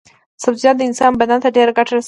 [0.43, 1.99] سبزيجات د انسان بدن ته ډېرې ګټې لري.